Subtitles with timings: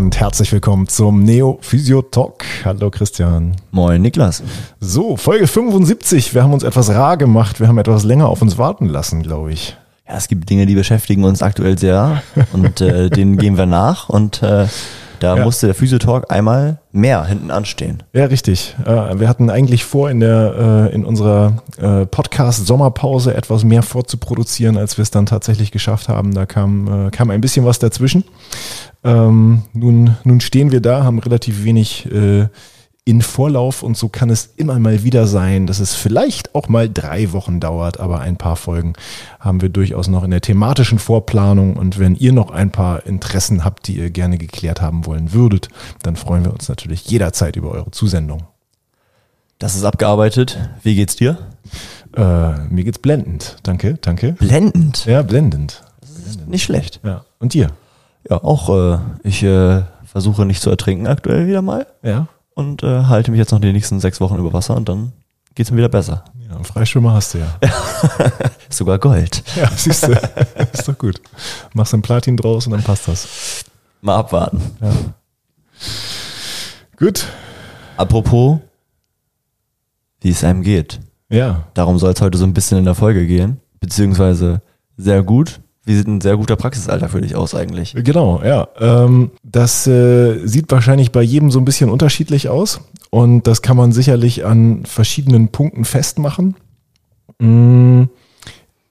[0.00, 2.46] und herzlich willkommen zum Neo Physio Talk.
[2.64, 3.54] Hallo Christian.
[3.70, 4.42] Moin Niklas.
[4.80, 6.32] So, Folge 75.
[6.32, 7.60] Wir haben uns etwas rar gemacht.
[7.60, 9.76] Wir haben etwas länger auf uns warten lassen, glaube ich.
[10.08, 12.22] Ja, es gibt Dinge, die beschäftigen uns aktuell sehr
[12.54, 14.68] und äh, denen gehen wir nach und äh,
[15.18, 15.44] da ja.
[15.44, 18.02] musste der Physiotalk einmal mehr hinten anstehen.
[18.14, 18.74] Ja, richtig.
[18.86, 23.82] Äh, wir hatten eigentlich vor, in der äh, in unserer äh, Podcast Sommerpause etwas mehr
[23.82, 26.32] vorzuproduzieren, als wir es dann tatsächlich geschafft haben.
[26.32, 28.24] Da kam kam ein bisschen was dazwischen.
[29.02, 32.08] Ähm, nun nun stehen wir da, haben relativ wenig
[33.04, 36.88] in Vorlauf und so kann es immer mal wieder sein, dass es vielleicht auch mal
[36.88, 38.92] drei Wochen dauert, aber ein paar Folgen
[39.40, 43.64] haben wir durchaus noch in der thematischen Vorplanung und wenn ihr noch ein paar Interessen
[43.64, 45.70] habt, die ihr gerne geklärt haben wollen würdet,
[46.02, 48.44] dann freuen wir uns natürlich jederzeit über eure Zusendung.
[49.58, 50.58] Das ist abgearbeitet.
[50.82, 51.36] Wie geht's dir?
[52.16, 53.56] Äh, mir geht's blendend.
[53.62, 54.32] Danke, danke.
[54.34, 55.04] Blendend?
[55.06, 55.82] Ja, blendend.
[56.00, 56.48] blendend.
[56.48, 57.00] Nicht schlecht.
[57.02, 57.24] Ja.
[57.38, 57.70] Und dir?
[58.28, 61.86] Ja, auch äh, ich äh, versuche nicht zu ertrinken aktuell wieder mal.
[62.02, 62.28] Ja
[62.60, 65.12] und äh, halte mich jetzt noch die nächsten sechs Wochen über Wasser und dann
[65.54, 66.24] geht es mir wieder besser.
[66.48, 67.58] Ja, Freischwimmer hast du ja.
[68.68, 69.42] Sogar Gold.
[69.56, 70.12] Ja, siehst du.
[70.72, 71.20] ist doch gut.
[71.74, 73.64] Machst ein Platin draus und dann passt das.
[74.00, 74.62] Mal abwarten.
[74.80, 74.92] Ja.
[76.96, 77.26] Gut.
[77.96, 78.58] Apropos,
[80.20, 81.00] wie es einem geht.
[81.28, 81.64] Ja.
[81.74, 83.60] Darum soll es heute so ein bisschen in der Folge gehen.
[83.80, 84.62] Beziehungsweise
[84.96, 85.60] sehr gut.
[85.90, 87.96] Wie sieht ein sehr guter Praxisalter für dich aus eigentlich?
[87.96, 88.68] Genau, ja.
[88.78, 93.76] Ähm, das äh, sieht wahrscheinlich bei jedem so ein bisschen unterschiedlich aus und das kann
[93.76, 96.54] man sicherlich an verschiedenen Punkten festmachen.
[97.40, 98.04] Mm,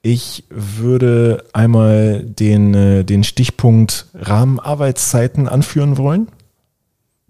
[0.02, 6.28] ich würde einmal den, äh, den Stichpunkt Rahmenarbeitszeiten anführen wollen.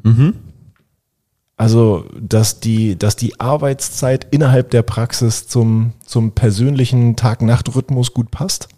[0.03, 0.34] Mhm.
[1.57, 8.69] Also, dass die, dass die Arbeitszeit innerhalb der Praxis zum, zum persönlichen Tag-Nacht-Rhythmus gut passt.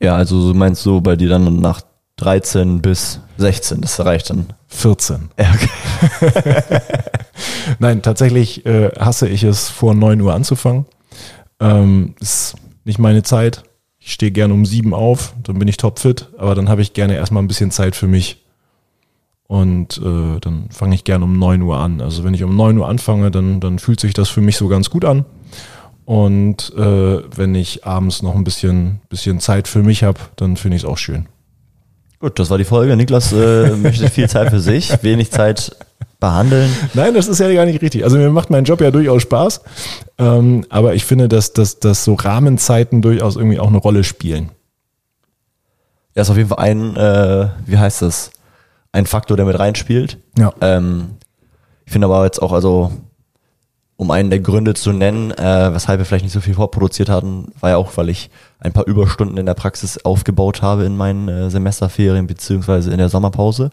[0.00, 1.82] Ja, also meinst du bei dir dann nach
[2.16, 4.46] 13 bis 16, das reicht dann?
[4.68, 5.30] 14.
[5.38, 6.80] Ja, okay.
[7.78, 10.86] Nein, tatsächlich äh, hasse ich es, vor 9 Uhr anzufangen.
[11.60, 13.62] Ähm, ist nicht meine Zeit.
[13.98, 17.14] Ich stehe gerne um 7 auf, dann bin ich topfit, aber dann habe ich gerne
[17.14, 18.44] erstmal ein bisschen Zeit für mich.
[19.46, 22.00] Und äh, dann fange ich gerne um 9 Uhr an.
[22.00, 24.68] Also wenn ich um 9 Uhr anfange, dann, dann fühlt sich das für mich so
[24.68, 25.24] ganz gut an.
[26.08, 30.78] Und äh, wenn ich abends noch ein bisschen, bisschen Zeit für mich habe, dann finde
[30.78, 31.26] ich es auch schön.
[32.18, 32.96] Gut, das war die Folge.
[32.96, 35.76] Niklas äh, möchte viel Zeit für sich, wenig Zeit
[36.18, 36.70] behandeln.
[36.94, 38.04] Nein, das ist ja gar nicht richtig.
[38.04, 39.60] Also mir macht mein Job ja durchaus Spaß.
[40.16, 44.48] Ähm, aber ich finde, dass, dass, dass so Rahmenzeiten durchaus irgendwie auch eine Rolle spielen.
[46.14, 48.30] Ja, ist auf jeden Fall ein, äh, wie heißt das,
[48.92, 50.16] ein Faktor, der mit reinspielt.
[50.38, 50.54] Ja.
[50.62, 51.18] Ähm,
[51.84, 52.92] ich finde aber jetzt auch, also
[53.98, 57.50] um einen der Gründe zu nennen, äh, weshalb wir vielleicht nicht so viel vorproduziert hatten,
[57.58, 61.28] war ja auch, weil ich ein paar Überstunden in der Praxis aufgebaut habe in meinen
[61.28, 63.70] äh, Semesterferien beziehungsweise in der Sommerpause.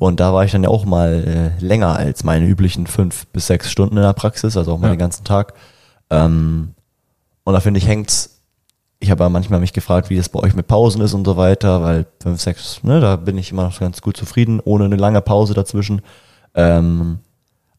[0.00, 3.46] Und da war ich dann ja auch mal äh, länger als meine üblichen fünf bis
[3.46, 4.94] sechs Stunden in der Praxis, also auch mal ja.
[4.94, 5.54] den ganzen Tag.
[6.10, 6.74] Ähm,
[7.44, 8.40] und da finde ich, hängt's.
[8.98, 11.36] Ich habe ja manchmal mich gefragt, wie das bei euch mit Pausen ist und so
[11.36, 14.96] weiter, weil fünf, sechs, ne, da bin ich immer noch ganz gut zufrieden, ohne eine
[14.96, 16.02] lange Pause dazwischen.
[16.54, 17.18] Ähm,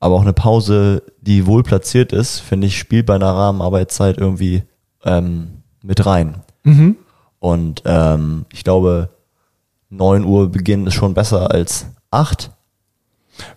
[0.03, 4.63] aber auch eine Pause, die wohl platziert ist, finde ich, spielt bei einer Rahmenarbeitszeit irgendwie
[5.05, 6.41] ähm, mit rein.
[6.63, 6.97] Mhm.
[7.39, 9.09] Und ähm, ich glaube,
[9.89, 12.51] 9 Uhr Beginn ist schon besser als 8.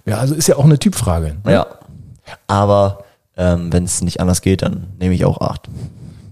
[0.05, 1.37] Ja, also ist ja auch eine Typfrage.
[1.45, 1.53] Ne?
[1.53, 1.67] Ja.
[2.47, 3.05] Aber
[3.37, 5.69] ähm, wenn es nicht anders geht, dann nehme ich auch 8.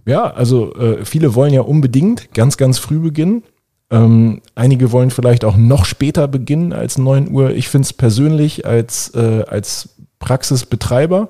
[0.07, 3.43] Ja, also äh, viele wollen ja unbedingt ganz, ganz früh beginnen.
[3.91, 7.51] Ähm, einige wollen vielleicht auch noch später beginnen als 9 Uhr.
[7.51, 9.94] Ich finde es persönlich als, äh, als
[10.25, 11.29] Praxisbetreiber,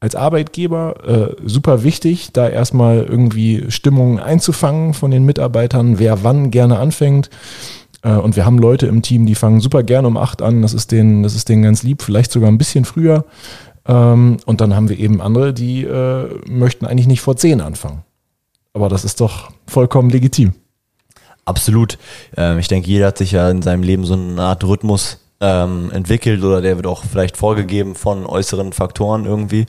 [0.00, 6.50] als Arbeitgeber äh, super wichtig, da erstmal irgendwie Stimmungen einzufangen von den Mitarbeitern, wer wann
[6.50, 7.30] gerne anfängt.
[8.02, 10.60] Äh, und wir haben Leute im Team, die fangen super gerne um acht an.
[10.60, 13.24] Das ist denen, das ist denen ganz lieb, vielleicht sogar ein bisschen früher.
[13.86, 18.02] Ähm, und dann haben wir eben andere, die äh, möchten eigentlich nicht vor zehn anfangen.
[18.74, 20.52] Aber das ist doch vollkommen legitim.
[21.46, 21.96] Absolut.
[22.36, 25.90] Ähm, ich denke, jeder hat sich ja in seinem Leben so eine Art Rhythmus ähm,
[25.92, 29.66] entwickelt oder der wird auch vielleicht vorgegeben von äußeren Faktoren irgendwie.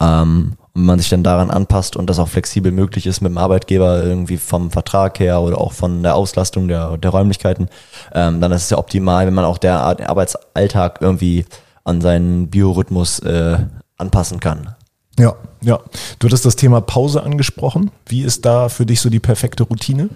[0.00, 3.38] Ähm, und man sich dann daran anpasst und das auch flexibel möglich ist mit dem
[3.38, 7.68] Arbeitgeber irgendwie vom Vertrag her oder auch von der Auslastung der, der Räumlichkeiten,
[8.14, 11.44] ähm, dann ist es ja optimal, wenn man auch der Arbeitsalltag irgendwie
[11.84, 13.58] an seinen Biorhythmus äh,
[13.96, 14.74] anpassen kann.
[15.18, 15.80] Ja, ja.
[16.18, 17.90] Du hattest das Thema Pause angesprochen.
[18.06, 20.08] Wie ist da für dich so die perfekte Routine?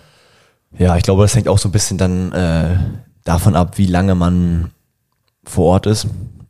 [0.78, 2.78] Ja, ich glaube, das hängt auch so ein bisschen dann äh,
[3.24, 4.70] davon ab, wie lange man
[5.44, 6.06] vor Ort ist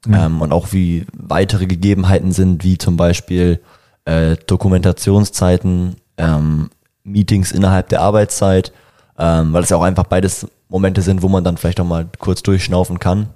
[0.07, 0.15] mhm.
[0.15, 3.61] ähm, und auch wie weitere Gegebenheiten sind, wie zum Beispiel
[4.05, 6.71] äh, Dokumentationszeiten, ähm,
[7.03, 8.73] Meetings innerhalb der Arbeitszeit,
[9.19, 12.07] ähm, weil es ja auch einfach beides Momente sind, wo man dann vielleicht auch mal
[12.19, 13.29] kurz durchschnaufen kann.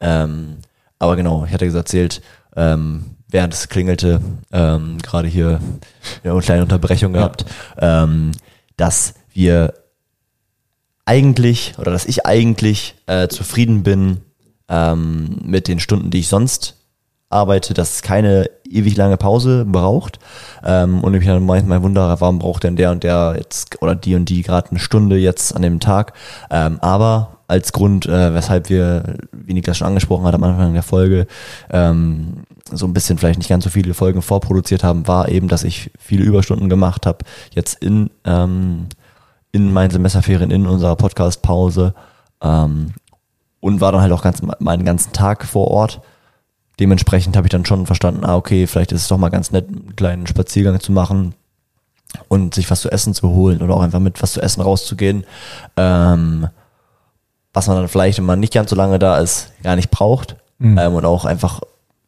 [0.00, 0.56] Ähm,
[0.98, 2.22] aber genau, ich hatte erzählt,
[2.56, 4.20] ähm, während es klingelte,
[4.52, 5.60] ähm, gerade hier
[6.22, 7.44] ja, eine kleine Unterbrechung gehabt,
[7.78, 8.32] ähm,
[8.76, 9.74] dass wir
[11.04, 14.20] eigentlich oder dass ich eigentlich äh, zufrieden bin
[14.68, 16.76] ähm, mit den Stunden, die ich sonst
[17.34, 20.18] arbeite, dass es keine ewig lange Pause braucht.
[20.64, 24.14] Ähm, und ich dann manchmal wundere, warum braucht denn der und der jetzt oder die
[24.14, 26.12] und die gerade eine Stunde jetzt an dem Tag.
[26.50, 30.82] Ähm, aber als Grund, äh, weshalb wir, wie Niklas schon angesprochen hat am Anfang der
[30.82, 31.26] Folge,
[31.70, 35.64] ähm, so ein bisschen vielleicht nicht ganz so viele Folgen vorproduziert haben, war eben, dass
[35.64, 37.18] ich viele Überstunden gemacht habe.
[37.52, 38.86] Jetzt in, ähm,
[39.52, 41.94] in meinen Semesterferien, in unserer Podcast-Pause
[42.42, 42.94] ähm,
[43.64, 46.02] und war dann halt auch ganz, meinen ganzen Tag vor Ort.
[46.80, 49.68] Dementsprechend habe ich dann schon verstanden, ah, okay, vielleicht ist es doch mal ganz nett,
[49.68, 51.34] einen kleinen Spaziergang zu machen
[52.28, 55.24] und sich was zu essen zu holen oder auch einfach mit was zu essen rauszugehen.
[55.78, 56.48] Ähm,
[57.54, 60.36] was man dann vielleicht, wenn man nicht ganz so lange da ist, gar nicht braucht.
[60.58, 60.76] Mhm.
[60.76, 61.62] Ähm, und auch einfach,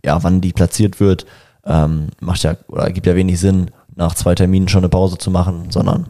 [0.05, 1.25] ja, wann die platziert wird,
[1.64, 5.31] ähm, macht ja, oder gibt ja wenig Sinn, nach zwei Terminen schon eine Pause zu
[5.31, 6.09] machen, sondern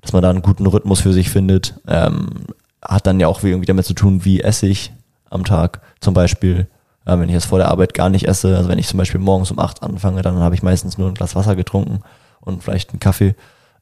[0.00, 1.74] dass man da einen guten Rhythmus für sich findet.
[1.86, 2.46] Ähm,
[2.88, 4.92] hat dann ja auch irgendwie damit zu tun, wie esse ich
[5.30, 6.68] am Tag zum Beispiel.
[7.04, 9.20] Äh, wenn ich jetzt vor der Arbeit gar nicht esse, also wenn ich zum Beispiel
[9.20, 12.00] morgens um acht anfange, dann habe ich meistens nur ein Glas Wasser getrunken
[12.40, 13.34] und vielleicht einen Kaffee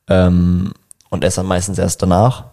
[0.08, 0.72] ähm,
[1.10, 2.44] und esse dann meistens erst danach.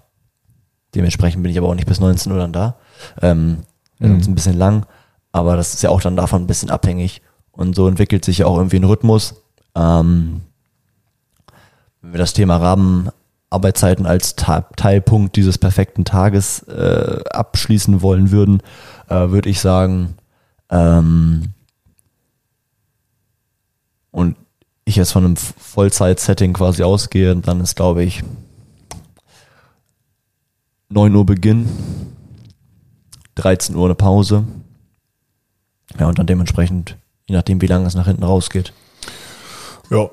[0.95, 2.75] Dementsprechend bin ich aber auch nicht bis 19 Uhr dann da.
[3.21, 3.63] Ähm,
[3.99, 4.19] mhm.
[4.19, 4.85] ist ein bisschen lang,
[5.31, 7.21] aber das ist ja auch dann davon ein bisschen abhängig.
[7.51, 9.35] Und so entwickelt sich ja auch irgendwie ein Rhythmus.
[9.75, 10.41] Ähm,
[12.01, 12.57] wenn wir das Thema
[13.51, 18.61] Rabenarbeitszeiten als Ta Teilpunkt dieses perfekten Tages äh, abschließen wollen würden,
[19.09, 20.15] äh, würde ich sagen,
[20.69, 21.53] ähm,
[24.11, 24.35] und
[24.85, 28.23] ich jetzt von einem Vollzeit-Setting quasi ausgehe, dann ist, glaube ich,
[30.89, 31.69] 9 Uhr Beginn,
[33.35, 34.43] 13 Uhr eine Pause.
[35.99, 36.97] Ja, und dann dementsprechend,
[37.27, 38.73] je nachdem, wie lange es nach hinten rausgeht.
[39.89, 40.09] Ja,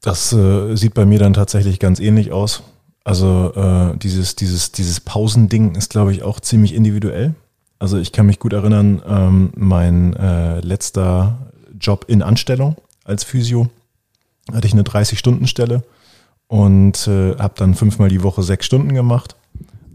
[0.00, 2.62] das äh, sieht bei mir dann tatsächlich ganz ähnlich aus.
[3.04, 7.34] Also äh, dieses, dieses, dieses Pausending ist, glaube ich, auch ziemlich individuell.
[7.78, 11.38] Also ich kann mich gut erinnern, ähm, mein äh, letzter
[11.80, 13.68] Job in Anstellung als Physio
[14.52, 15.82] hatte ich eine 30-Stunden-Stelle
[16.48, 19.36] und äh, habe dann fünfmal die Woche sechs Stunden gemacht.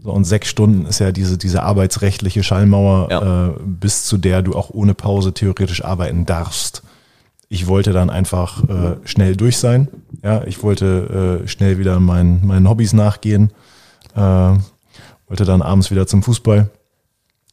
[0.02, 3.46] So, und sechs Stunden ist ja diese, diese arbeitsrechtliche Schallmauer, ja.
[3.48, 6.82] äh, bis zu der du auch ohne Pause theoretisch arbeiten darfst.
[7.54, 9.86] Ich wollte dann einfach äh, schnell durch sein.
[10.24, 13.52] Ja, ich wollte äh, schnell wieder meinen, meinen Hobbys nachgehen.
[14.16, 14.18] Äh,
[15.28, 16.68] wollte dann abends wieder zum Fußball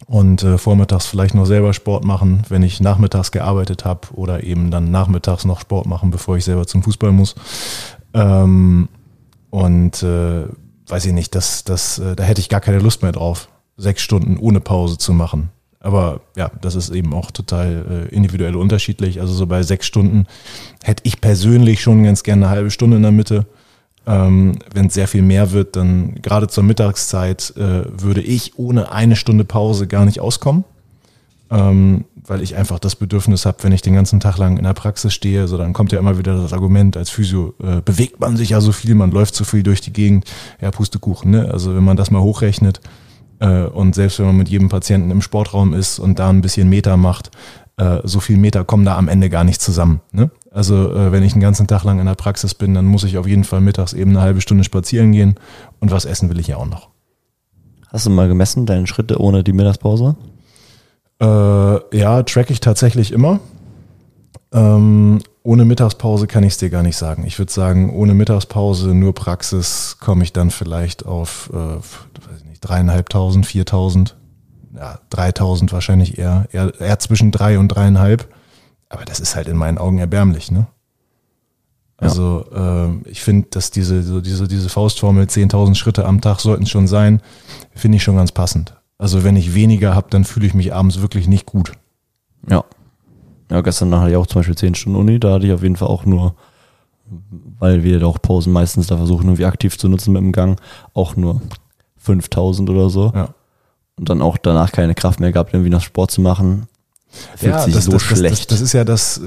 [0.08, 4.72] und äh, vormittags vielleicht noch selber Sport machen, wenn ich nachmittags gearbeitet habe oder eben
[4.72, 7.36] dann nachmittags noch Sport machen, bevor ich selber zum Fußball muss.
[8.16, 8.90] Ähm,
[9.52, 10.46] und äh,
[10.88, 14.02] weiß ich nicht, das, das, äh, da hätte ich gar keine Lust mehr drauf, sechs
[14.02, 15.52] Stunden ohne Pause zu machen.
[15.82, 19.20] Aber ja, das ist eben auch total äh, individuell unterschiedlich.
[19.20, 20.28] Also so bei sechs Stunden
[20.84, 23.48] hätte ich persönlich schon ganz gerne eine halbe Stunde in der Mitte.
[24.06, 28.92] Ähm, Wenn es sehr viel mehr wird, dann gerade zur Mittagszeit äh, würde ich ohne
[28.92, 30.64] eine Stunde Pause gar nicht auskommen.
[31.50, 34.74] Ähm, weil ich einfach das Bedürfnis habe, wenn ich den ganzen Tag lang in der
[34.74, 38.38] Praxis stehe, so dann kommt ja immer wieder das Argument, als Physio äh, bewegt man
[38.38, 40.26] sich ja so viel, man läuft so viel durch die Gegend,
[40.62, 41.50] ja, Pustekuchen, ne?
[41.52, 42.80] Also wenn man das mal hochrechnet
[43.48, 46.98] und selbst wenn man mit jedem Patienten im Sportraum ist und da ein bisschen Meter
[46.98, 47.32] macht,
[47.78, 50.02] äh, so viel Meter kommen da am Ende gar nicht zusammen.
[50.12, 50.30] Ne?
[50.52, 53.18] Also äh, wenn ich einen ganzen Tag lang in der Praxis bin, dann muss ich
[53.18, 55.36] auf jeden Fall mittags eben eine halbe Stunde spazieren gehen
[55.80, 56.90] und was essen will ich ja auch noch.
[57.88, 60.16] Hast du mal gemessen, deine Schritte ohne die Mittagspause?
[61.20, 63.40] Äh, ja, track ich tatsächlich immer.
[64.54, 67.26] Ähm, ohne Mittagspause kann ich es dir gar nicht sagen.
[67.26, 71.80] Ich würde sagen, ohne Mittagspause, nur Praxis, komme ich dann vielleicht auf äh,
[72.62, 74.16] nicht, dreieinhalbtausend, viertausend,
[74.76, 78.28] ja, dreitausend wahrscheinlich eher, eher, eher zwischen drei und dreieinhalb.
[78.90, 80.68] Aber das ist halt in meinen Augen erbärmlich, ne?
[81.98, 82.86] Also ja.
[82.86, 86.88] äh, ich finde, dass diese, so diese, diese Faustformel 10.000 Schritte am Tag sollten schon
[86.88, 87.22] sein,
[87.76, 88.76] finde ich schon ganz passend.
[88.98, 91.74] Also wenn ich weniger habe, dann fühle ich mich abends wirklich nicht gut.
[92.50, 92.64] Ja.
[93.52, 95.76] Ja, gestern hatte ich auch zum Beispiel 10 Stunden Uni, da hatte ich auf jeden
[95.76, 96.36] Fall auch nur,
[97.60, 100.60] weil wir auch Pausen meistens da versuchen, irgendwie aktiv zu nutzen mit dem Gang,
[100.94, 101.42] auch nur
[102.02, 103.12] 5000 oder so.
[103.14, 103.30] Ja.
[103.98, 106.68] Und dann auch danach keine Kraft mehr gehabt, irgendwie noch Sport zu machen.
[107.36, 108.52] Fühlt ja, sich das, so das, schlecht.
[108.52, 109.22] Das, das, ist ja das,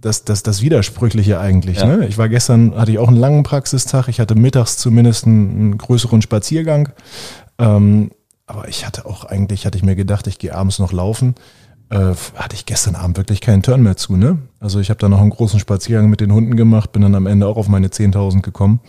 [0.00, 1.78] das, das, das Widersprüchliche eigentlich.
[1.78, 1.86] Ja.
[1.86, 2.06] Ne?
[2.06, 4.08] Ich war gestern, hatte ich auch einen langen Praxistag.
[4.08, 6.90] Ich hatte mittags zumindest einen, größeren Spaziergang.
[7.58, 8.10] Ähm,
[8.46, 11.34] aber ich hatte auch eigentlich, hatte ich mir gedacht, ich gehe abends noch laufen.
[11.90, 14.16] Äh, hatte ich gestern Abend wirklich keinen Turn mehr zu.
[14.16, 14.38] Ne?
[14.60, 17.26] Also ich habe da noch einen großen Spaziergang mit den Hunden gemacht, bin dann am
[17.26, 18.80] Ende auch auf meine 10.000 gekommen.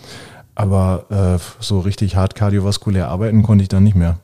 [0.59, 1.05] Aber
[1.39, 4.19] äh, so richtig hart kardiovaskulär arbeiten konnte ich dann nicht mehr.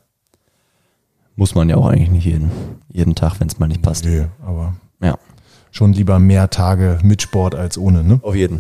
[1.38, 2.52] Muss man ja auch eigentlich nicht jeden,
[2.92, 4.04] jeden Tag, wenn es mal nicht passt.
[4.06, 5.18] Nee, aber Ja.
[5.72, 8.20] schon lieber mehr Tage mit Sport als ohne, ne?
[8.22, 8.60] Auf jeden.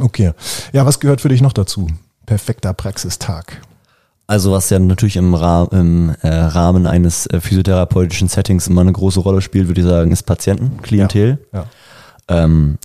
[0.00, 0.32] Okay.
[0.72, 1.86] Ja, was gehört für dich noch dazu?
[2.26, 3.60] Perfekter Praxistag.
[4.26, 8.92] Also was ja natürlich im, Ra im äh, Rahmen eines äh, physiotherapeutischen Settings immer eine
[8.92, 11.38] große Rolle spielt, würde ich sagen, ist Patienten, Klientel.
[11.52, 11.66] Ja.
[12.28, 12.78] Ähm,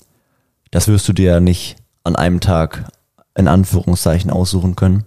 [0.72, 2.86] das wirst du dir ja nicht an einem Tag
[3.38, 5.06] in Anführungszeichen aussuchen können.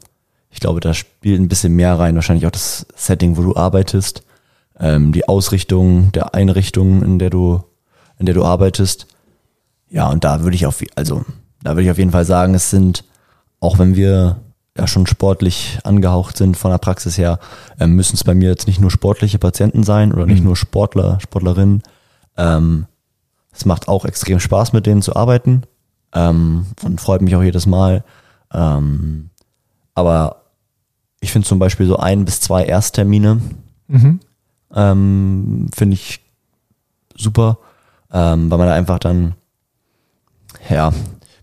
[0.51, 4.23] Ich glaube, da spielt ein bisschen mehr rein, wahrscheinlich auch das Setting, wo du arbeitest,
[4.79, 7.63] ähm, die Ausrichtung der Einrichtung, in der du,
[8.19, 9.07] in der du arbeitest.
[9.91, 11.25] Ja, und da würde ich auf, also
[11.63, 13.05] da würde ich auf jeden Fall sagen, es sind,
[13.61, 14.37] auch wenn wir
[14.79, 17.39] ja schon sportlich angehaucht sind von der Praxis her,
[17.81, 20.47] ähm, müssen es bei mir jetzt nicht nur sportliche Patienten sein oder nicht Mhm.
[20.47, 21.83] nur Sportler, Sportlerinnen.
[22.37, 22.87] Ähm,
[23.53, 25.65] es macht auch extrem Spaß, mit denen zu arbeiten
[26.15, 28.05] ähm, und freut mich auch jedes Mal.
[28.53, 29.31] Ähm,
[29.95, 30.43] aber
[31.21, 33.41] ich finde zum Beispiel so ein bis zwei Ersttermine
[33.89, 34.21] Mhm.
[34.75, 36.21] ähm, finde ich
[37.17, 37.59] super,
[38.13, 39.35] ähm, weil man da einfach dann,
[40.69, 40.93] ja,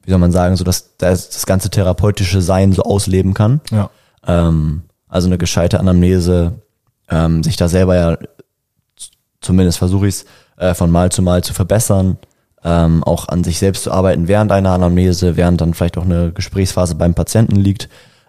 [0.04, 3.60] wie soll man sagen, so dass das, das ganze therapeutische Sein so ausleben kann.
[3.70, 3.90] Ja.
[4.26, 6.54] Ähm, also eine gescheite Anamnese,
[7.10, 8.18] ähm, sich da selber ja,
[9.42, 12.18] zumindest versuche ich es, äh, von Mal zu Mal zu verbessern,
[12.68, 16.34] ähm, auch an sich selbst zu arbeiten während einer Anamnese, während dann vielleicht auch eine
[16.34, 17.88] Gesprächsphase beim Patienten liegt,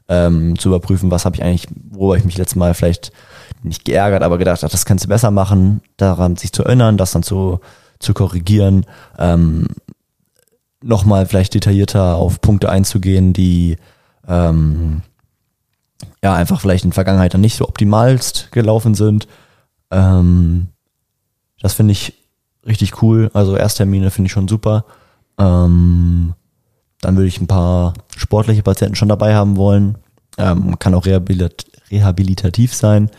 [0.08, 3.10] ähm, zu überprüfen, was habe ich eigentlich, worüber ich mich letztes Mal vielleicht
[3.64, 7.10] nicht geärgert, aber gedacht, ach, das kannst du besser machen, daran sich zu erinnern, das
[7.10, 7.58] dann zu,
[7.98, 8.86] zu korrigieren,
[9.18, 9.66] ähm,
[10.80, 13.76] nochmal vielleicht detaillierter auf Punkte einzugehen, die
[14.28, 15.02] ähm,
[16.22, 19.26] ja einfach vielleicht in der Vergangenheit dann nicht so optimalst gelaufen sind.
[19.90, 20.68] Ähm,
[21.60, 22.14] das finde ich
[22.68, 23.30] richtig cool.
[23.34, 24.84] Also Ersttermine finde ich schon super.
[25.38, 26.34] Ähm,
[27.00, 29.98] dann würde ich ein paar sportliche Patienten schon dabei haben wollen.
[30.36, 33.10] Ähm, kann auch rehabilit rehabilitativ sein.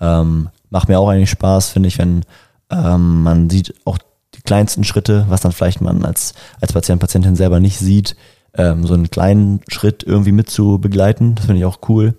[0.00, 2.24] Ähm, macht mir auch eigentlich Spaß, finde ich, wenn
[2.70, 3.98] ähm, man sieht auch
[4.34, 8.16] die kleinsten Schritte, was dann vielleicht man als, als Patient, Patientin selber nicht sieht,
[8.54, 11.34] ähm, so einen kleinen Schritt irgendwie mit zu begleiten.
[11.34, 12.14] Das finde ich auch cool.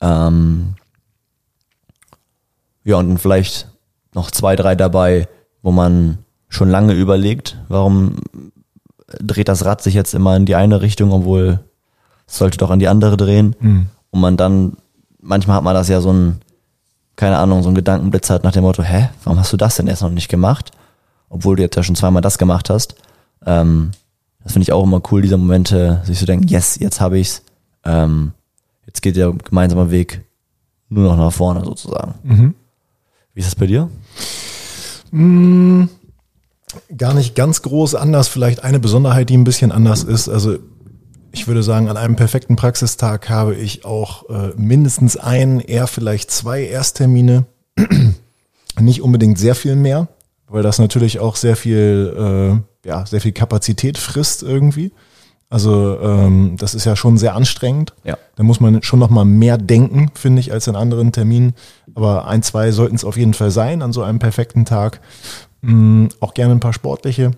[0.00, 0.74] Ähm,
[2.84, 3.68] ja, und vielleicht
[4.14, 5.28] noch zwei, drei dabei,
[5.68, 6.16] wo man
[6.48, 8.16] schon lange überlegt, warum
[9.20, 11.60] dreht das Rad sich jetzt immer in die eine Richtung, obwohl
[12.26, 13.54] es sollte doch an die andere drehen.
[13.60, 13.86] Mhm.
[14.08, 14.78] Und man dann,
[15.20, 16.40] manchmal hat man das ja so ein,
[17.16, 19.88] keine Ahnung, so ein Gedankenblitz hat nach dem Motto, hä, warum hast du das denn
[19.88, 20.70] erst noch nicht gemacht?
[21.28, 22.94] Obwohl du jetzt ja schon zweimal das gemacht hast.
[23.44, 23.90] Ähm,
[24.42, 27.42] das finde ich auch immer cool, diese Momente, sich zu denken, yes, jetzt habe ich's.
[27.84, 28.32] Ähm,
[28.86, 30.24] jetzt geht der gemeinsame Weg
[30.88, 32.14] nur noch nach vorne sozusagen.
[32.22, 32.54] Mhm.
[33.34, 33.90] Wie ist das bei dir?
[35.10, 35.84] Mm,
[36.96, 38.28] Gar nicht ganz groß anders.
[38.28, 40.28] Vielleicht eine Besonderheit, die ein bisschen anders ist.
[40.28, 40.58] Also
[41.32, 46.30] ich würde sagen, an einem perfekten Praxistag habe ich auch äh, mindestens einen, eher vielleicht
[46.30, 47.46] zwei Ersttermine.
[48.80, 50.08] nicht unbedingt sehr viel mehr,
[50.46, 54.92] weil das natürlich auch sehr viel, äh, ja, sehr viel Kapazität frisst irgendwie.
[55.50, 57.94] Also ähm, das ist ja schon sehr anstrengend.
[58.04, 58.18] Ja.
[58.36, 61.54] Da muss man schon noch mal mehr denken, finde ich, als in anderen Terminen.
[61.94, 65.00] Aber ein, zwei sollten es auf jeden Fall sein an so einem perfekten Tag.
[65.62, 67.30] Mm, auch gerne ein paar sportliche.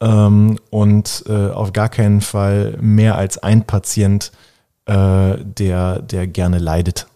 [0.00, 4.30] Ähm, und äh, auf gar keinen Fall mehr als ein Patient,
[4.84, 7.06] äh, der, der gerne leidet.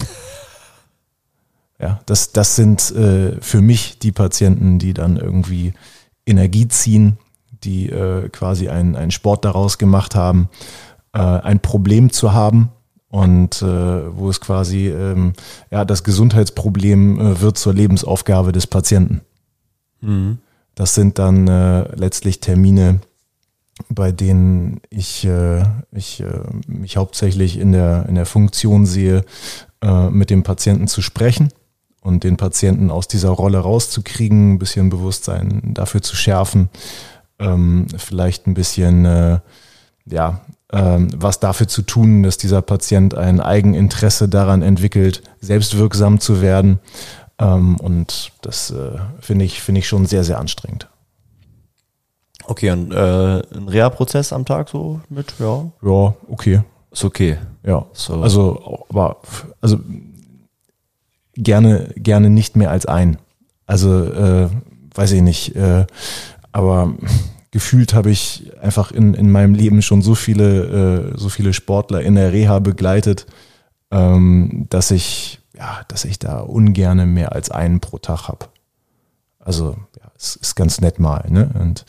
[1.80, 5.74] Ja, das, das sind äh, für mich die Patienten, die dann irgendwie
[6.26, 7.18] Energie ziehen,
[7.64, 10.48] die äh, quasi einen, einen Sport daraus gemacht haben,
[11.12, 12.70] äh, ein Problem zu haben
[13.08, 15.32] und äh, wo es quasi, ähm,
[15.70, 19.22] ja, das Gesundheitsproblem äh, wird zur Lebensaufgabe des Patienten.
[20.74, 23.00] Das sind dann äh, letztlich Termine,
[23.88, 29.24] bei denen ich, äh, ich äh, mich hauptsächlich in der, in der Funktion sehe,
[29.80, 31.48] äh, mit dem Patienten zu sprechen
[32.00, 36.68] und den Patienten aus dieser Rolle rauszukriegen, ein bisschen Bewusstsein dafür zu schärfen,
[37.38, 39.38] ähm, vielleicht ein bisschen, äh,
[40.06, 40.40] ja,
[40.72, 46.78] ähm, was dafür zu tun, dass dieser Patient ein Eigeninteresse daran entwickelt, selbstwirksam zu werden.
[47.38, 50.88] Ähm, und das äh, finde ich, finde ich schon sehr, sehr anstrengend.
[52.44, 52.96] Okay, und äh,
[53.54, 56.62] ein Reha-Prozess am Tag so mit, ja, Ja, okay.
[56.90, 57.36] ist okay.
[57.62, 58.20] Ja, So.
[58.22, 59.18] also, aber,
[59.60, 59.78] also
[61.34, 63.18] gerne, gerne nicht mehr als ein.
[63.66, 64.48] Also, äh,
[64.94, 65.86] weiß ich nicht, äh,
[66.52, 66.94] aber
[67.50, 72.02] gefühlt habe ich einfach in, in meinem Leben schon so viele, äh, so viele Sportler
[72.02, 73.26] in der Reha begleitet,
[73.90, 78.46] ähm, dass ich, ja, dass ich da ungerne mehr als einen pro Tag habe.
[79.38, 81.50] Also, ja, es ist ganz nett mal, ne?
[81.58, 81.86] Und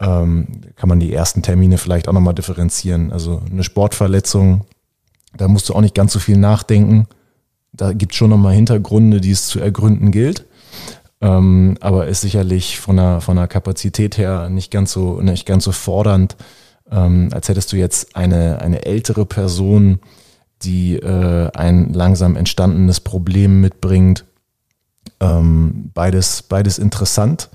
[0.00, 3.12] ähm, kann man die ersten Termine vielleicht auch nochmal differenzieren.
[3.12, 4.64] Also eine Sportverletzung,
[5.36, 7.06] da musst du auch nicht ganz so viel nachdenken.
[7.72, 10.46] da gibt es schon nochmal Hintergründe, die es zu ergründen gilt.
[11.20, 15.64] Ähm, aber ist sicherlich von der, von der Kapazität her nicht ganz so, nicht ganz
[15.64, 16.36] so fordernd,
[16.90, 20.00] ähm, als hättest du jetzt eine, eine ältere Person,
[20.62, 24.24] die äh, ein langsam entstandenes Problem mitbringt.
[25.20, 27.50] Ähm, beides, beides interessant.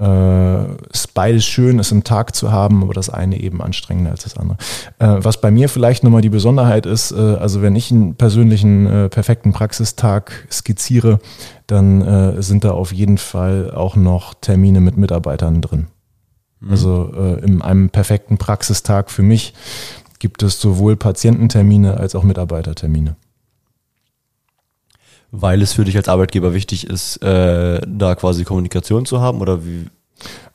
[0.00, 4.22] Äh, ist beides schön, es im Tag zu haben, aber das eine eben anstrengender als
[4.24, 4.56] das andere.
[4.98, 8.86] Äh, was bei mir vielleicht nochmal die Besonderheit ist, äh, also wenn ich einen persönlichen,
[8.86, 11.20] äh, perfekten Praxistag skizziere,
[11.66, 15.88] dann äh, sind da auf jeden Fall auch noch Termine mit Mitarbeitern drin.
[16.60, 16.70] Mhm.
[16.70, 19.52] Also äh, in einem perfekten Praxistag für mich
[20.18, 23.16] gibt es sowohl Patiententermine als auch Mitarbeitertermine.
[25.32, 29.64] Weil es für dich als Arbeitgeber wichtig ist, äh, da quasi Kommunikation zu haben oder
[29.64, 29.86] wie?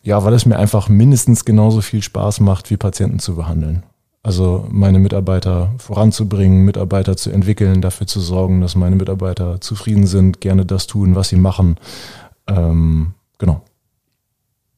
[0.03, 3.83] Ja, weil es mir einfach mindestens genauso viel Spaß macht, wie Patienten zu behandeln.
[4.23, 10.41] Also meine Mitarbeiter voranzubringen, Mitarbeiter zu entwickeln, dafür zu sorgen, dass meine Mitarbeiter zufrieden sind,
[10.41, 11.77] gerne das tun, was sie machen.
[12.47, 13.61] Ähm, genau.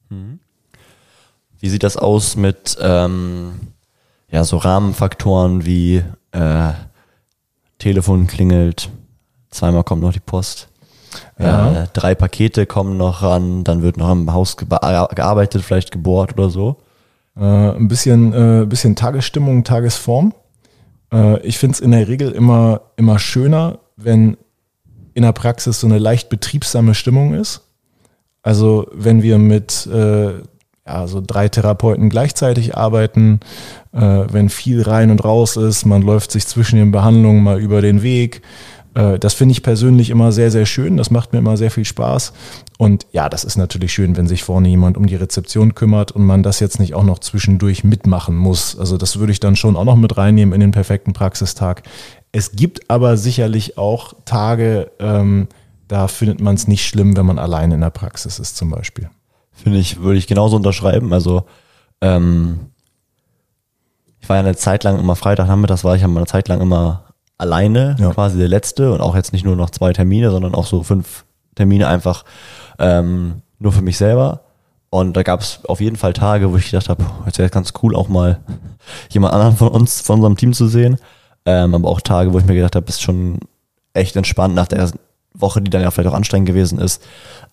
[0.10, 0.40] Mhm.
[1.60, 3.54] Wie sieht das aus mit ähm,
[4.32, 6.72] ja, so Rahmenfaktoren wie äh,
[7.80, 8.90] Telefon klingelt,
[9.50, 10.70] zweimal kommt noch die Post.
[11.40, 11.84] Ja.
[11.84, 16.50] Äh, drei Pakete kommen noch ran, dann wird noch im Haus gearbeitet, vielleicht gebohrt oder
[16.50, 16.78] so.
[17.36, 20.34] Äh, ein bisschen, äh, bisschen Tagesstimmung, Tagesform.
[21.12, 24.38] Äh, ich finde es in der Regel immer, immer schöner, wenn
[25.14, 27.62] in der Praxis so eine leicht betriebsame Stimmung ist.
[28.42, 30.42] Also wenn wir mit äh,
[30.86, 33.42] ja, so drei Therapeuten gleichzeitig arbeiten,
[33.92, 37.82] äh, wenn viel rein und raus ist, man läuft sich zwischen den Behandlungen mal über
[37.82, 40.98] den Weg, äh, das finde ich persönlich immer sehr, sehr schön.
[40.98, 42.34] Das macht mir immer sehr viel Spaß.
[42.78, 46.26] Und ja, das ist natürlich schön, wenn sich vorne jemand um die Rezeption kümmert und
[46.26, 48.78] man das jetzt nicht auch noch zwischendurch mitmachen muss.
[48.78, 51.84] Also das würde ich dann schon auch noch mit reinnehmen in den perfekten Praxistag.
[52.32, 55.48] Es gibt aber sicherlich auch Tage, ähm,
[55.88, 59.10] da findet man es nicht schlimm, wenn man allein in der Praxis ist zum Beispiel.
[59.52, 61.14] Finde ich, würde ich genauso unterschreiben.
[61.14, 61.44] Also
[62.02, 62.70] ähm,
[64.20, 67.09] ich war ja eine Zeit lang immer Freitagnachmittags war ich ja eine Zeit lang immer
[67.40, 68.12] alleine, ja.
[68.12, 71.26] quasi der letzte und auch jetzt nicht nur noch zwei Termine, sondern auch so fünf
[71.56, 72.26] Termine einfach
[72.78, 74.42] ähm, nur für mich selber.
[74.92, 77.74] Und da gab es auf jeden Fall Tage, wo ich gedacht habe, jetzt wäre ganz
[77.82, 78.40] cool, auch mal
[79.10, 80.98] jemand anderen von uns, von unserem Team zu sehen.
[81.46, 83.40] Ähm, aber auch Tage, wo ich mir gedacht habe, ist schon
[83.94, 84.92] echt entspannt nach der
[85.34, 87.02] Woche, die dann ja vielleicht auch anstrengend gewesen ist.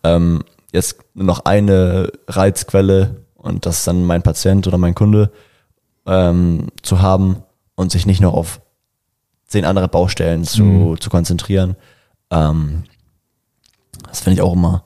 [0.02, 5.30] Ähm, jetzt nur noch eine Reizquelle und das ist dann mein Patient oder mein Kunde
[6.06, 7.42] ähm, zu haben
[7.76, 8.60] und sich nicht noch auf
[9.46, 11.00] zehn andere Baustellen zu, mhm.
[11.00, 11.76] zu konzentrieren.
[12.30, 12.84] Ähm,
[14.08, 14.84] das finde ich auch immer,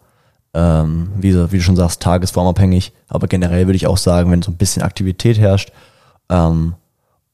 [0.55, 2.93] ähm, wie, wie, du schon sagst, tagesformabhängig.
[3.09, 5.73] Aber generell würde ich auch sagen, wenn so ein bisschen Aktivität herrscht
[6.29, 6.75] ähm,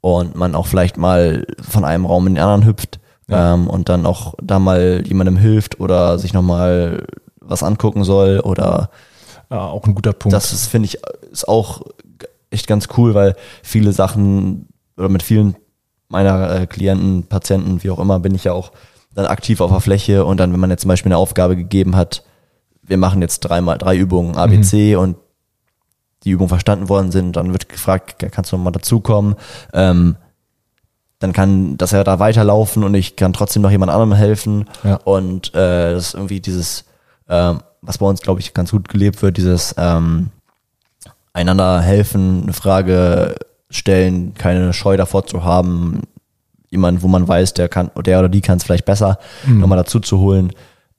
[0.00, 3.54] und man auch vielleicht mal von einem Raum in den anderen hüpft ja.
[3.54, 7.06] ähm, und dann auch da mal jemandem hilft oder sich nochmal
[7.40, 8.90] was angucken soll oder
[9.50, 10.34] ja, auch ein guter Punkt.
[10.34, 10.98] Das finde ich,
[11.30, 11.82] ist auch
[12.50, 15.56] echt ganz cool, weil viele Sachen oder mit vielen
[16.08, 18.72] meiner äh, Klienten, Patienten, wie auch immer, bin ich ja auch
[19.14, 21.96] dann aktiv auf der Fläche und dann, wenn man jetzt zum Beispiel eine Aufgabe gegeben
[21.96, 22.22] hat,
[22.82, 25.00] wir machen jetzt dreimal drei Übungen ABC mhm.
[25.00, 25.16] und
[26.24, 29.36] die Übungen verstanden worden sind, dann wird gefragt, kannst du nochmal dazukommen?
[29.72, 30.16] Ähm,
[31.18, 34.66] dann kann das ja da weiterlaufen und ich kann trotzdem noch jemand anderem helfen.
[34.84, 34.96] Ja.
[34.96, 36.84] Und äh, das ist irgendwie dieses,
[37.28, 40.30] ähm, was bei uns, glaube ich, ganz gut gelebt wird, dieses ähm,
[41.32, 43.36] einander helfen, eine Frage
[43.70, 46.02] stellen, keine Scheu davor zu haben,
[46.70, 49.60] jemand, wo man weiß, der kann, der oder die kann es vielleicht besser, mhm.
[49.60, 50.52] nochmal dazu zu holen.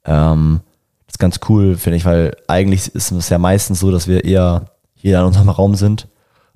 [0.04, 0.60] Ähm,
[1.06, 4.24] das ist ganz cool, finde ich, weil eigentlich ist es ja meistens so, dass wir
[4.24, 6.08] eher hier in unserem Raum sind.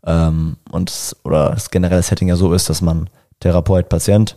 [0.04, 3.08] Ähm, und das, oder das generelle Setting ja so ist, dass man
[3.40, 4.36] Therapeut, Patient,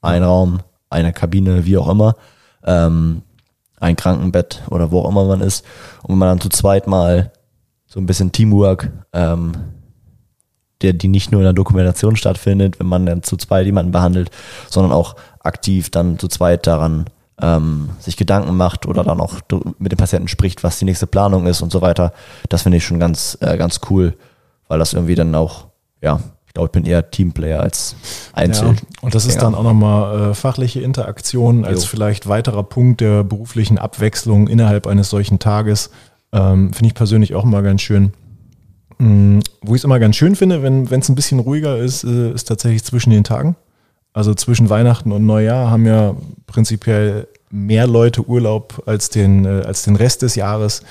[0.00, 2.14] ein Raum, eine Kabine, wie auch immer,
[2.64, 3.22] ähm,
[3.78, 5.64] ein Krankenbett oder wo auch immer man ist.
[6.02, 7.32] Und wenn man dann zu zweit mal
[7.86, 9.52] so ein bisschen Teamwork ähm,
[10.82, 14.30] der, die nicht nur in der Dokumentation stattfindet, wenn man dann zu zweit jemanden behandelt,
[14.68, 17.06] sondern auch aktiv dann zu zweit daran
[17.40, 19.40] ähm, sich Gedanken macht oder dann auch
[19.78, 22.12] mit dem Patienten spricht, was die nächste Planung ist und so weiter.
[22.48, 24.14] Das finde ich schon ganz, äh, ganz cool,
[24.68, 25.66] weil das irgendwie dann auch,
[26.00, 27.96] ja, ich glaube, ich bin eher Teamplayer als
[28.32, 28.68] Einzel.
[28.68, 31.88] Ja, und das ist dann auch nochmal äh, fachliche Interaktion als jo.
[31.90, 35.90] vielleicht weiterer Punkt der beruflichen Abwechslung innerhalb eines solchen Tages.
[36.32, 38.14] Ähm, finde ich persönlich auch immer ganz schön.
[38.98, 42.32] Mm, wo ich es immer ganz schön finde, wenn es ein bisschen ruhiger ist, äh,
[42.32, 43.56] ist tatsächlich zwischen den Tagen.
[44.12, 46.14] Also zwischen Weihnachten und Neujahr haben ja
[46.46, 50.82] prinzipiell mehr Leute Urlaub als den, äh, als den Rest des Jahres.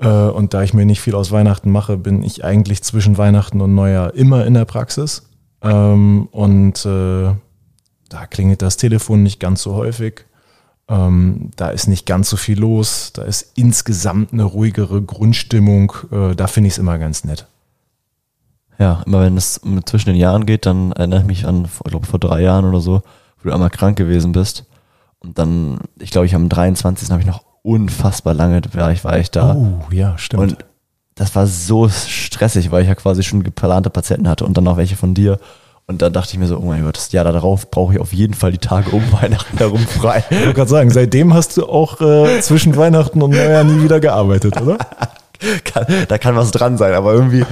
[0.00, 3.60] Äh, und da ich mir nicht viel aus Weihnachten mache, bin ich eigentlich zwischen Weihnachten
[3.60, 5.22] und Neujahr immer in der Praxis.
[5.62, 6.84] Ähm, und
[8.08, 10.26] Da klingelt das Telefon nicht ganz so häufig.
[10.88, 13.12] Ähm, da ist nicht ganz so viel los.
[13.12, 15.92] Da ist insgesamt eine ruhigere Grundstimmung.
[16.12, 17.46] Äh, da finde ich es immer ganz nett.
[18.78, 22.06] Ja, immer wenn es zwischen den Jahren geht, dann erinnere ich mich an, ich glaube
[22.06, 23.02] vor drei Jahren oder so,
[23.38, 24.64] wo du einmal krank gewesen bist.
[25.18, 27.10] Und dann, ich glaube, ich am 23.
[27.10, 29.54] habe ich noch unfassbar lange, war ich, war ich da.
[29.54, 30.42] Oh, ja, stimmt.
[30.42, 30.58] Und
[31.14, 34.76] das war so stressig, weil ich ja quasi schon geplante Patienten hatte und dann noch
[34.76, 35.40] welche von dir.
[35.88, 38.12] Und dann dachte ich mir so, oh mein Gott, das Jahr darauf brauche ich auf
[38.12, 40.24] jeden Fall die Tage um Weihnachten herum frei.
[40.30, 44.00] ich wollte gerade sagen, seitdem hast du auch äh, zwischen Weihnachten und Neujahr nie wieder
[44.00, 44.78] gearbeitet, oder?
[46.08, 47.44] da kann was dran sein, aber irgendwie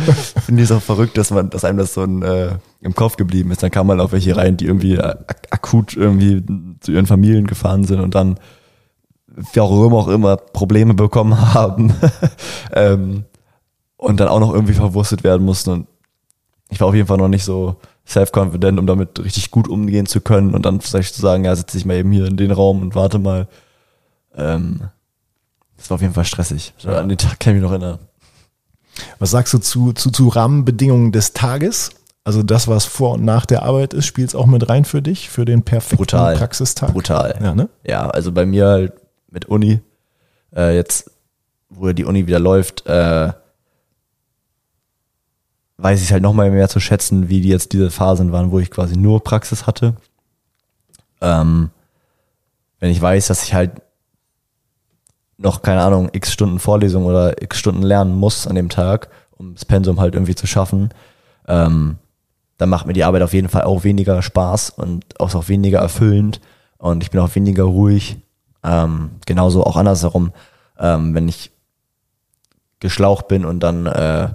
[0.45, 3.17] finde ich es auch verrückt, dass man, dass einem das so ein, äh, im Kopf
[3.17, 3.63] geblieben ist.
[3.63, 6.43] Dann kam man auf welche rein, die irgendwie ak akut irgendwie
[6.81, 8.39] zu ihren Familien gefahren sind und dann
[9.55, 11.95] warum auch immer Probleme bekommen haben
[12.73, 13.25] ähm,
[13.97, 15.71] und dann auch noch irgendwie verwurstet werden mussten.
[15.71, 15.87] Und
[16.71, 20.21] ich war auf jeden Fall noch nicht so self-confident, um damit richtig gut umgehen zu
[20.21, 22.83] können und dann vielleicht zu sagen, ja, setze ich mal eben hier in den Raum
[22.83, 23.49] und warte mal.
[24.37, 24.83] Ähm,
[25.77, 26.75] das war auf jeden Fall stressig.
[26.79, 27.01] Ja.
[27.01, 27.99] An den Tag kann ich mich noch erinnern.
[29.19, 31.91] Was sagst du zu, zu, zu Rahmenbedingungen des Tages?
[32.25, 35.03] Also das, was vor und nach der Arbeit ist, spielt es auch mit rein für
[35.03, 36.37] dich, für den perfekten Brutal.
[36.37, 36.93] Praxistag?
[36.93, 37.39] Brutal.
[37.43, 37.69] Ja, ne?
[37.85, 38.93] ja, also bei mir halt
[39.31, 39.81] mit Uni,
[40.57, 41.11] äh, jetzt,
[41.69, 43.33] wo die Uni wieder läuft, äh,
[45.77, 48.59] weiß ich es halt nochmal mehr zu schätzen, wie die jetzt diese Phasen waren, wo
[48.61, 49.97] ich quasi nur Praxis hatte.
[51.21, 51.71] Ähm,
[52.79, 53.83] wenn ich weiß, dass ich halt
[55.37, 59.55] noch, keine Ahnung, x Stunden Vorlesung oder x Stunden lernen muss an dem Tag, um
[59.55, 60.91] das Pensum halt irgendwie zu schaffen,
[61.49, 61.97] ähm,
[62.57, 65.81] dann macht mir die Arbeit auf jeden Fall auch weniger Spaß und auch, auch weniger
[65.81, 66.41] erfüllend
[66.79, 68.19] und ich bin auch weniger ruhig.
[68.63, 70.33] Ähm, genauso auch andersherum,
[70.79, 71.51] ähm, wenn ich
[72.81, 74.29] geschlaucht bin und dann, äh,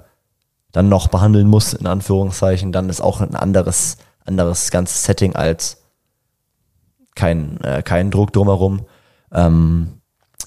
[0.72, 5.78] dann noch behandeln muss, in Anführungszeichen, dann ist auch ein anderes, anderes ganzes Setting als
[7.14, 8.86] kein, äh, kein Druck drumherum.
[9.32, 9.94] Ähm,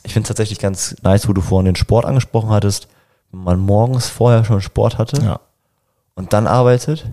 [0.04, 2.88] ich finde es tatsächlich ganz nice, wo du vorhin den Sport angesprochen hattest,
[3.32, 5.40] wenn man morgens vorher schon Sport hatte Ja.
[6.16, 7.06] und dann arbeitet.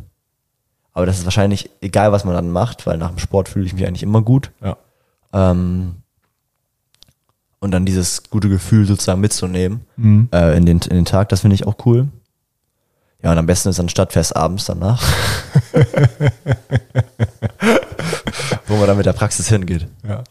[0.93, 3.73] Aber das ist wahrscheinlich egal, was man dann macht, weil nach dem Sport fühle ich
[3.75, 4.51] mich eigentlich immer gut.
[4.61, 4.77] Ja.
[5.33, 5.97] Ähm,
[7.61, 10.29] und dann dieses gute Gefühl sozusagen mitzunehmen Mhm.
[10.33, 12.09] äh, in, den, in den Tag, das finde ich auch cool.
[13.23, 15.03] Ja, und am besten ist dann Stadtfest abends danach.
[18.67, 19.87] Wo man dann mit der Praxis hingeht.
[20.07, 20.23] Ja.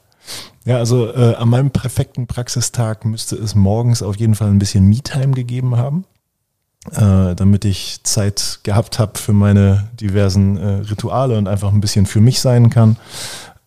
[0.65, 4.87] Ja, also äh, an meinem perfekten Praxistag müsste es morgens auf jeden Fall ein bisschen
[4.87, 6.05] Me-Time gegeben haben,
[6.91, 12.05] äh, damit ich Zeit gehabt habe für meine diversen äh, Rituale und einfach ein bisschen
[12.05, 12.97] für mich sein kann.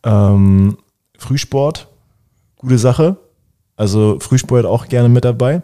[0.05, 0.79] Ähm,
[1.19, 1.89] Frühsport,
[2.57, 3.17] gute Sache.
[3.77, 5.63] Also Frühsport auch gerne mit dabei.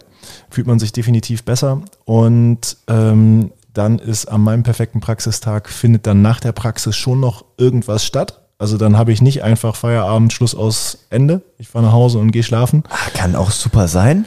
[0.50, 1.82] Fühlt man sich definitiv besser.
[2.04, 7.44] Und ähm, dann ist an meinem perfekten Praxistag, findet dann nach der Praxis schon noch
[7.58, 8.40] irgendwas statt.
[8.58, 11.42] Also dann habe ich nicht einfach Feierabend, Schluss aus Ende.
[11.58, 12.82] Ich fahre nach Hause und gehe schlafen.
[12.88, 14.26] Ah, kann auch super sein.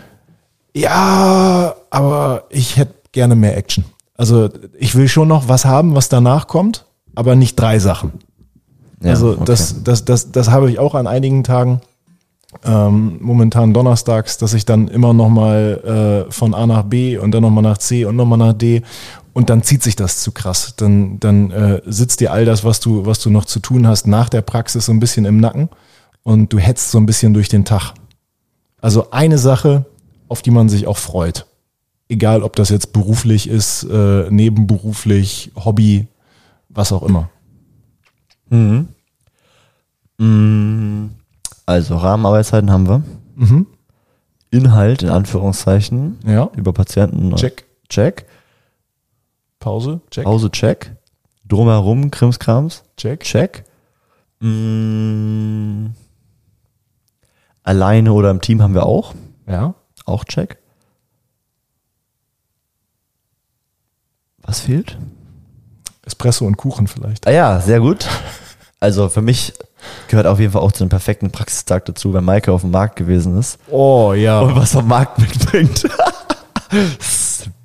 [0.74, 3.84] Ja, aber ich hätte gerne mehr Action.
[4.16, 8.14] Also ich will schon noch was haben, was danach kommt, aber nicht drei Sachen.
[9.04, 9.44] Ja, also okay.
[9.46, 11.82] das, das, das, das habe ich auch an einigen Tagen.
[12.64, 17.32] Ähm, momentan donnerstags, dass ich dann immer noch mal äh, von A nach B und
[17.32, 18.84] dann noch mal nach C und noch mal nach D
[19.34, 20.74] und dann zieht sich das zu krass.
[20.76, 24.06] Dann, dann äh, sitzt dir all das, was du, was du noch zu tun hast,
[24.06, 25.70] nach der Praxis so ein bisschen im Nacken
[26.24, 27.94] und du hetzt so ein bisschen durch den Tag.
[28.82, 29.86] Also eine Sache,
[30.28, 31.46] auf die man sich auch freut.
[32.10, 36.08] Egal, ob das jetzt beruflich ist, äh, nebenberuflich, Hobby,
[36.68, 37.30] was auch immer.
[38.50, 38.90] Mhm.
[40.18, 41.06] Mm,
[41.66, 43.04] Also Rahmenarbeitszeiten haben wir.
[43.36, 43.68] Mhm.
[44.50, 46.50] Inhalt in Anführungszeichen Ja.
[46.56, 47.36] über Patienten.
[47.36, 47.66] Check.
[47.90, 48.26] Check.
[49.60, 50.02] Pause.
[50.10, 50.24] Check.
[50.26, 50.96] Pause check.
[51.46, 52.84] Drumherum Krimskrams.
[52.98, 53.22] Check.
[53.22, 53.64] Check.
[54.40, 55.88] Mm,
[57.64, 59.14] Alleine oder im Team haben wir auch.
[59.48, 59.76] Ja.
[60.06, 60.58] Auch check.
[64.42, 64.98] Was fehlt?
[66.04, 67.28] Espresso und Kuchen vielleicht.
[67.28, 68.08] Ah ja, sehr gut.
[68.80, 69.54] Also für mich
[70.08, 72.96] gehört auf jeden Fall auch zu einem perfekten Praxistag dazu, wenn Maike auf dem Markt
[72.96, 74.40] gewesen ist Oh ja.
[74.42, 75.88] und was vom Markt mitbringt.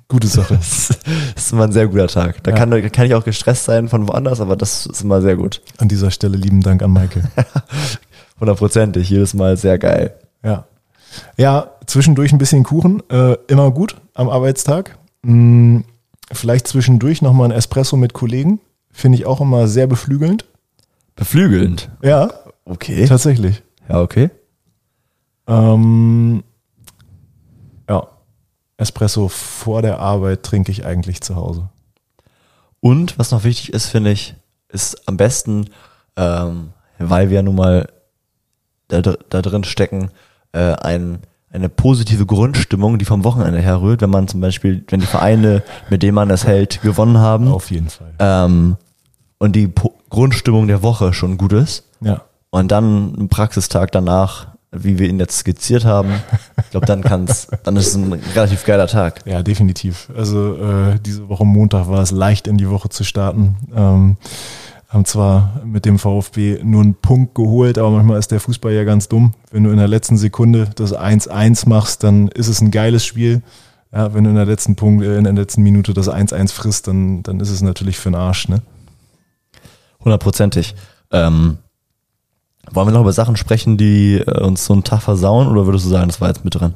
[0.09, 0.55] Gute Sache.
[0.55, 0.89] Das
[1.35, 2.41] ist immer ein sehr guter Tag.
[2.43, 2.57] Da Ja.
[2.57, 5.61] kann, da kann ich auch gestresst sein von woanders, aber das ist immer sehr gut.
[5.79, 7.23] An dieser Stelle lieben Dank an Maike.
[8.39, 10.13] Hundertprozentig, jedes Mal sehr geil.
[10.43, 10.65] Ja.
[11.35, 14.97] Ja, zwischendurch ein bisschen Kuchen, äh, immer gut am Arbeitstag.
[15.25, 15.83] Hm,
[16.31, 18.59] vielleicht zwischendurch nochmal ein Espresso mit Kollegen.
[18.91, 20.45] Finde ich auch immer sehr beflügelnd.
[21.17, 21.89] Beflügelnd.
[22.01, 22.29] Ja,
[22.65, 23.05] Okay.
[23.07, 23.63] tatsächlich.
[23.89, 24.29] Ja, okay.
[25.47, 26.43] Ähm,
[27.89, 28.07] ja,
[28.77, 31.69] Espresso vor der Arbeit trinke ich eigentlich zu Hause.
[32.81, 34.35] Und was noch wichtig ist, finde ich,
[34.69, 35.69] ist am besten
[36.17, 37.87] ähm, weil wir nun mal
[38.87, 40.09] da, da drin stecken,
[40.51, 41.19] äh, ein,
[41.51, 46.01] eine positive Grundstimmung, die vom Wochenende herrührt, wenn man zum Beispiel, wenn die Vereine, mit
[46.03, 48.13] denen man es hält, gewonnen haben Auf jeden Fall.
[48.19, 48.77] ähm,
[49.39, 52.21] und die po Grundstimmung der Woche schon gut ist Ja.
[52.49, 56.11] und dann ein Praxistag danach, wie wir ihn jetzt skizziert haben,
[56.63, 59.21] ich glaube, dann kann's, dann ist es ein relativ geiler Tag.
[59.25, 60.09] Ja, definitiv.
[60.15, 63.55] Also äh, diese Woche Montag war es leicht in die Woche zu starten.
[63.75, 64.17] Ähm,
[64.89, 68.85] haben zwar mit dem VfB nur einen Punkt geholt, aber manchmal ist der Fußball ja
[68.85, 69.33] ganz dumm.
[69.51, 73.41] Wenn du in der letzten Sekunde das 1-1 machst, dann ist es ein geiles Spiel.
[73.91, 76.87] Ja, wenn du in der letzten Punkt, äh, in der letzten Minute das 1-1 frisst,
[76.87, 78.61] dann, dann ist es natürlich für den Arsch, ne?
[80.03, 80.75] Hundertprozentig.
[81.11, 81.57] Ähm,
[82.71, 85.85] wollen wir noch über Sachen sprechen, die äh, uns so einen Tag versauen oder würdest
[85.85, 86.73] du sagen, das war jetzt mit drin?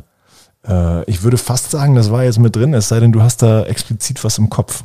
[0.67, 3.41] Äh, ich würde fast sagen, das war jetzt mit drin, es sei denn, du hast
[3.41, 4.83] da explizit was im Kopf.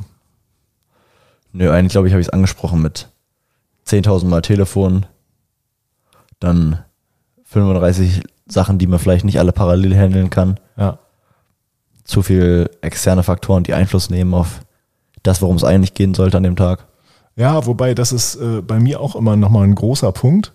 [1.53, 3.09] Nö, eigentlich glaube ich, habe ich es angesprochen mit
[3.87, 5.05] 10.000 Mal Telefon,
[6.39, 6.79] dann
[7.45, 10.99] 35 Sachen, die man vielleicht nicht alle parallel handeln kann, Ja.
[12.03, 14.61] zu viel externe Faktoren, die Einfluss nehmen auf
[15.23, 16.86] das, worum es eigentlich gehen sollte an dem Tag.
[17.37, 20.51] Ja, wobei das ist äh, bei mir auch immer nochmal ein großer Punkt.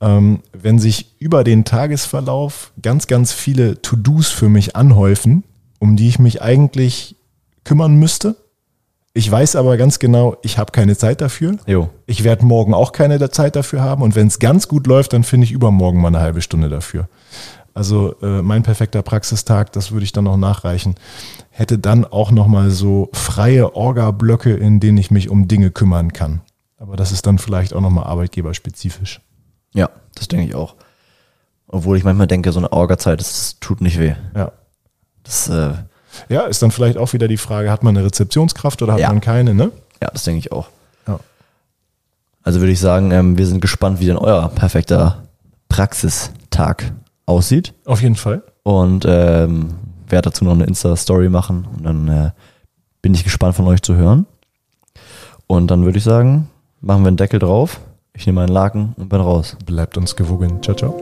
[0.00, 5.44] Ähm, wenn sich über den Tagesverlauf ganz, ganz viele To-Dos für mich anhäufen,
[5.78, 7.16] um die ich mich eigentlich
[7.62, 8.36] kümmern müsste.
[9.12, 11.58] Ich weiß aber ganz genau, ich habe keine Zeit dafür.
[11.66, 14.02] Jo, Ich werde morgen auch keine Zeit dafür haben.
[14.02, 17.08] Und wenn es ganz gut läuft, dann finde ich übermorgen mal eine halbe Stunde dafür.
[17.74, 20.94] Also äh, mein perfekter Praxistag, das würde ich dann noch nachreichen,
[21.56, 26.40] hätte dann auch nochmal so freie Orga-Blöcke, in denen ich mich um Dinge kümmern kann.
[26.78, 29.20] Aber das ist dann vielleicht auch nochmal arbeitgeberspezifisch.
[29.72, 30.74] ja, das denke ich auch.
[31.68, 34.14] Obwohl ich manchmal denke, so eine Orga-Zeit, das tut nicht weh.
[34.36, 34.52] Ja.
[35.22, 35.72] Das, äh,
[36.28, 39.08] Ja, ist dann vielleicht auch wieder die Frage, hat man eine Rezeptionskraft oder hat Ja.
[39.08, 39.70] man keine, ne?
[40.02, 40.68] ja, das denke ich auch.
[41.08, 41.18] Ja.
[42.42, 45.22] Also würde ich sagen, ähm, wir sind gespannt, wie denn euer perfekter
[45.68, 46.92] Praxistag
[47.26, 47.74] aussieht.
[47.84, 48.42] Auf jeden Fall.
[48.62, 49.74] Und ähm,
[50.14, 51.66] werde dazu noch eine Insta-Story machen.
[51.76, 52.30] Und dann äh,
[53.02, 54.26] bin ich gespannt von euch zu hören.
[55.46, 56.48] Und dann würde ich sagen,
[56.80, 57.80] machen wir einen Deckel drauf.
[58.14, 59.56] Ich nehme einen Laken und bin raus.
[59.66, 60.62] Bleibt uns gewogen.
[60.62, 60.94] Ciao, ciao.